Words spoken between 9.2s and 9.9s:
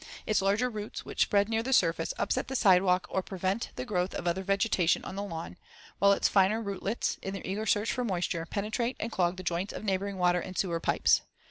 the joints of